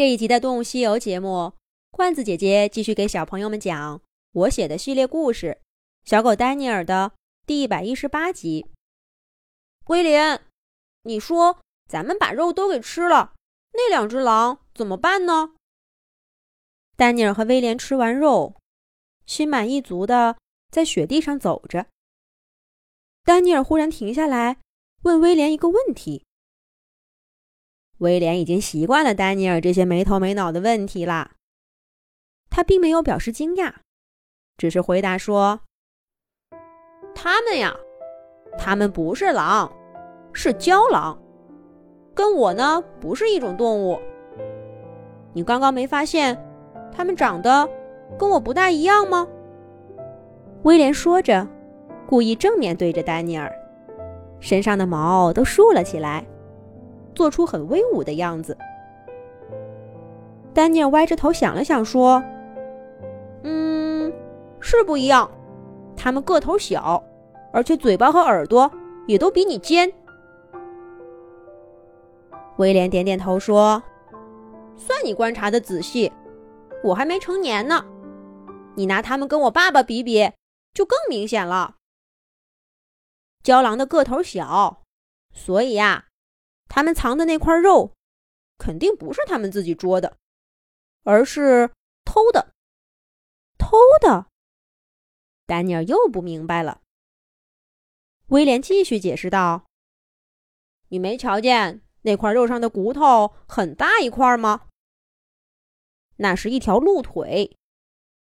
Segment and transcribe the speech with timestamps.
[0.00, 1.52] 这一集的《动物西游》节目，
[1.90, 4.00] 罐子姐姐继续给小朋友们讲
[4.32, 5.58] 我写的系列故事
[6.10, 7.12] 《小狗丹尼尔》的
[7.46, 8.64] 第一百一十八集。
[9.88, 10.40] 威廉，
[11.02, 13.34] 你说咱们把肉都给吃了，
[13.74, 15.52] 那两只狼怎么办呢？
[16.96, 18.56] 丹尼尔和威廉吃完肉，
[19.26, 20.38] 心满意足的
[20.70, 21.88] 在雪地上走着。
[23.24, 24.56] 丹尼尔忽然停下来，
[25.02, 26.24] 问威廉一个问题。
[28.00, 31.32] 威廉已经习惯了丹尼尔这些没头没脑的问题啦。
[32.48, 33.72] 他并没有表示惊讶，
[34.56, 35.60] 只是回答说
[37.14, 37.74] ：“他们呀，
[38.58, 39.70] 他们不是狼，
[40.32, 41.20] 是郊狼，
[42.14, 44.00] 跟我呢不是一种动物。
[45.32, 46.36] 你刚刚没发现
[46.90, 47.68] 他们长得
[48.18, 49.28] 跟我不大一样吗？”
[50.64, 51.46] 威廉说着，
[52.08, 53.52] 故意正面对着丹尼尔，
[54.40, 56.24] 身上的毛都竖了起来。
[57.20, 58.56] 做出很威武的样子。
[60.54, 62.24] 丹尼尔歪着头想了想，说
[63.44, 64.10] ：“嗯，
[64.58, 65.30] 是不一样。
[65.94, 67.04] 他们个头小，
[67.52, 68.72] 而且嘴巴和耳朵
[69.06, 69.92] 也都比你尖。”
[72.56, 73.82] 威廉点点头说
[74.74, 76.10] ：“算你观察的仔细，
[76.82, 77.84] 我还没成年呢。
[78.76, 80.32] 你拿他们跟我爸爸比比，
[80.72, 81.74] 就更明显了。
[83.42, 84.84] 郊狼的个头小，
[85.34, 86.06] 所以呀。”
[86.70, 87.94] 他们藏的那块肉，
[88.56, 90.16] 肯定不是他们自己捉的，
[91.02, 91.72] 而是
[92.04, 92.54] 偷的。
[93.58, 94.28] 偷的。
[95.46, 96.80] 丹尼尔又不明白了。
[98.28, 99.66] 威廉继续解释道
[100.90, 104.68] ：“你没瞧见那块肉上的骨头很大一块吗？
[106.18, 107.56] 那是一条鹿腿。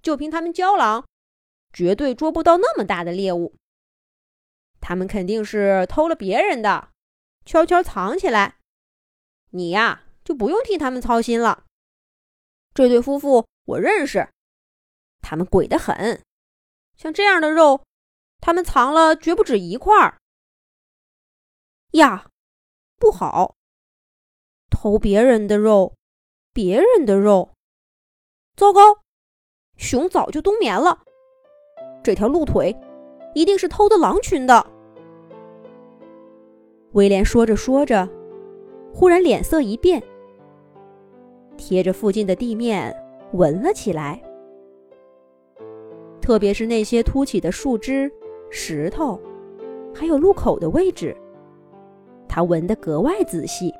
[0.00, 1.06] 就凭他们郊狼，
[1.74, 3.54] 绝对捉不到那么大的猎物。
[4.80, 6.88] 他们肯定是偷了别人的。”
[7.44, 8.58] 悄悄藏起来，
[9.50, 11.64] 你呀就不用替他们操心了。
[12.72, 14.28] 这对夫妇我认识，
[15.20, 16.24] 他们鬼得很。
[16.96, 17.84] 像这样的肉，
[18.40, 20.18] 他们藏了绝不止一块儿。
[21.92, 22.28] 呀，
[22.96, 23.54] 不好！
[24.70, 25.94] 偷别人的肉，
[26.52, 27.54] 别人的肉，
[28.56, 29.02] 糟糕！
[29.76, 31.04] 熊早就冬眠了，
[32.02, 32.76] 这条鹿腿
[33.34, 34.73] 一定是偷的狼群的。
[36.94, 38.08] 威廉说着说着，
[38.92, 40.00] 忽然脸色一变，
[41.56, 42.94] 贴着附近的地面
[43.32, 44.22] 闻了起来，
[46.20, 48.10] 特别是那些凸起的树枝、
[48.48, 49.20] 石头，
[49.92, 51.16] 还有路口的位置，
[52.28, 53.74] 他闻得格外仔细。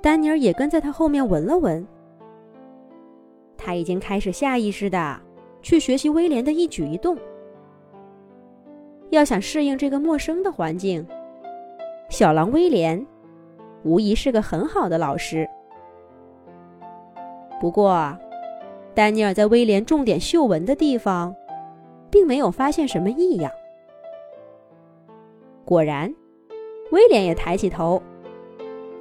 [0.00, 1.86] 丹尼尔也跟在他后面闻了闻，
[3.54, 5.20] 他已经开始下意识的
[5.60, 7.18] 去学习威廉的一举一动，
[9.10, 11.06] 要想适应这个陌生的环境。
[12.08, 13.04] 小狼威廉，
[13.82, 15.46] 无疑是个很好的老师。
[17.60, 18.16] 不过，
[18.94, 21.34] 丹尼尔在威廉重点嗅闻的地方，
[22.10, 23.50] 并没有发现什么异样。
[25.64, 26.14] 果然，
[26.92, 28.00] 威廉也抬起头，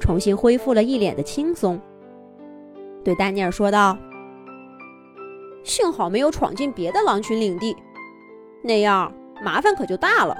[0.00, 1.78] 重新恢复了一脸的轻松，
[3.04, 3.96] 对丹尼尔说道
[5.62, 7.76] ：“幸好没有闯进别的狼群领地，
[8.62, 10.36] 那样麻烦可就大了。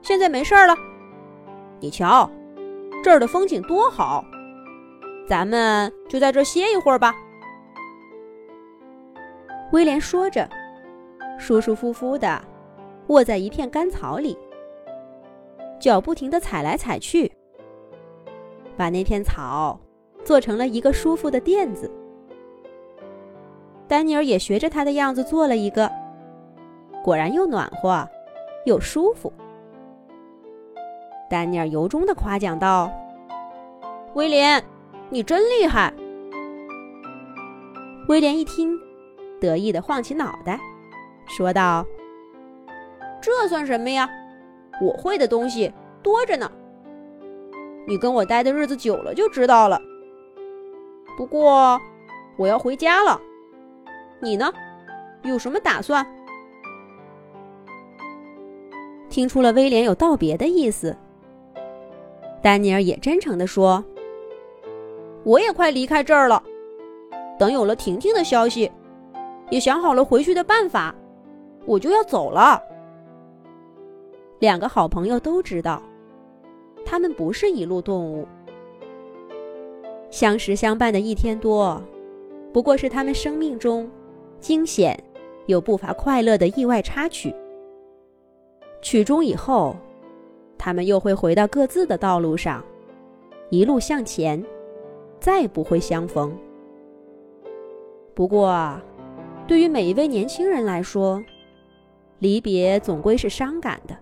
[0.00, 0.74] 现在没事了。”
[1.80, 2.28] 你瞧，
[3.04, 4.24] 这儿的风景多好，
[5.28, 7.14] 咱们就在这歇一会儿吧。
[9.72, 10.48] 威廉说着，
[11.38, 12.40] 舒舒服服的
[13.08, 14.36] 卧在一片干草里，
[15.78, 17.30] 脚不停的踩来踩去，
[18.76, 19.78] 把那片草
[20.24, 21.90] 做成了一个舒服的垫子。
[23.86, 25.90] 丹尼尔也学着他的样子做了一个，
[27.04, 28.08] 果然又暖和
[28.66, 29.32] 又舒服。
[31.28, 32.90] 丹尼尔由衷的夸奖道
[34.14, 34.64] ：“威廉，
[35.10, 35.92] 你真厉害。”
[38.08, 38.78] 威廉一听，
[39.38, 40.58] 得意的晃起脑袋，
[41.26, 41.84] 说道
[43.20, 44.08] ：“这算什么呀？
[44.80, 45.70] 我会的东西
[46.02, 46.50] 多着呢。
[47.86, 49.80] 你跟我待的日子久了就知道了。
[51.16, 51.78] 不过，
[52.38, 53.20] 我要回家了。
[54.20, 54.50] 你呢？
[55.24, 56.06] 有什么打算？”
[59.10, 60.96] 听出了威廉有道别的意思。
[62.40, 63.84] 丹尼尔也真诚地说
[65.24, 66.42] ：“我也快离开这儿了。
[67.38, 68.70] 等有了婷婷的消息，
[69.50, 70.94] 也想好了回去的办法，
[71.66, 72.62] 我就要走了。”
[74.38, 75.82] 两个好朋友都知道，
[76.84, 78.26] 他们不是一路动物，
[80.10, 81.82] 相识相伴的一天多，
[82.52, 83.90] 不过是他们生命中
[84.40, 84.96] 惊险
[85.46, 87.34] 又不乏快乐的意外插曲。
[88.80, 89.74] 曲终以后。
[90.58, 92.64] 他们又会回到各自的道路上，
[93.50, 94.44] 一路向前，
[95.20, 96.36] 再不会相逢。
[98.14, 98.80] 不过，
[99.46, 101.22] 对于每一位年轻人来说，
[102.18, 103.96] 离别总归是伤感的。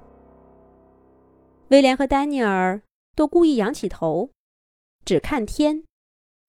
[1.69, 2.81] 威廉和丹尼尔
[3.15, 4.31] 都故意仰起头，
[5.05, 5.85] 只看天，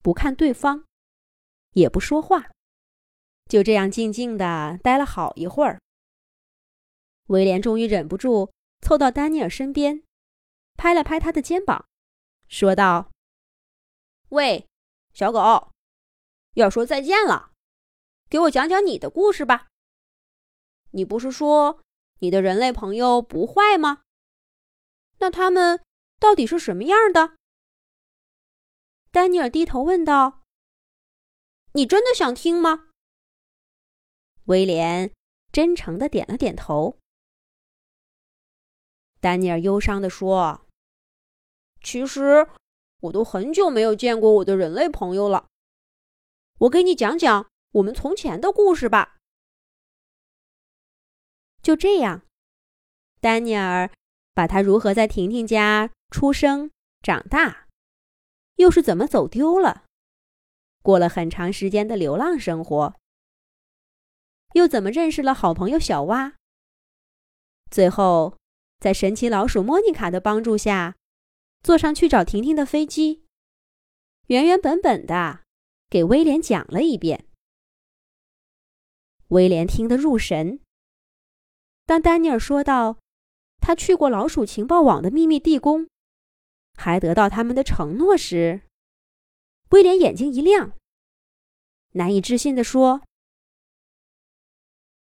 [0.02, 0.86] 不看对方，
[1.74, 2.50] 也不说话，
[3.50, 5.80] 就这样静静的待了好一会儿。
[7.28, 8.50] 威廉终于忍不住
[8.82, 10.04] 凑到丹尼尔身边，
[10.76, 11.88] 拍了拍他的肩膀，
[12.48, 13.12] 说道
[14.30, 14.68] ：“喂，
[15.14, 15.72] 小狗，
[16.54, 17.52] 要说再见了，
[18.30, 19.68] 给我讲讲你的故事吧。
[20.92, 21.82] 你不是说
[22.20, 24.04] 你的人类朋友不坏吗？”
[25.20, 25.84] 那他们
[26.20, 27.36] 到底是什么样的？
[29.12, 30.44] 丹尼尔低头问道
[31.74, 32.90] ：“你真的想听吗？”
[34.46, 35.12] 威廉
[35.52, 37.00] 真诚的点了点头。
[39.20, 40.66] 丹尼尔忧伤地说
[41.82, 42.48] ：“其实
[43.02, 45.48] 我都很久没有见过我的人类朋友了。
[46.60, 49.18] 我给你讲讲我们从前的故事吧。”
[51.62, 52.24] 就这样，
[53.20, 53.92] 丹尼尔。
[54.34, 56.70] 把他如何在婷婷家出生、
[57.02, 57.66] 长大，
[58.58, 59.86] 又是怎么走丢了，
[60.84, 62.94] 过了很长时间的流浪生活，
[64.54, 66.36] 又怎么认识了好朋友小蛙，
[67.72, 68.38] 最后
[68.80, 70.96] 在神奇老鼠莫妮卡的帮助下，
[71.62, 73.24] 坐上去找婷婷的飞机，
[74.28, 75.42] 原原本本的
[75.90, 77.26] 给威廉讲了一遍。
[79.30, 80.60] 威廉听得入神。
[81.86, 82.98] 当丹尼尔说到。
[83.60, 85.90] 他去过老鼠情报网的秘密地宫，
[86.76, 88.62] 还得到他们的承诺时，
[89.72, 90.72] 威廉眼睛一亮，
[91.94, 93.02] 难以置信地说：“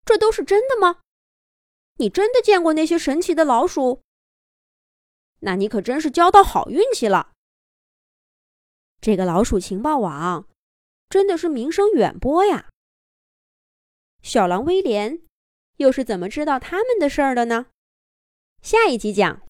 [0.05, 1.01] 这都是真的吗？
[2.01, 4.01] 你真的见过那些神奇的老鼠？
[5.41, 7.33] 那你可真是交到好运气了。
[8.99, 10.47] 这个老鼠情报网
[11.09, 12.69] 真的是名声远播呀。
[14.23, 15.21] 小狼威廉
[15.77, 17.67] 又是怎么知道他们的事儿的呢？”
[18.63, 19.39] 下一集讲。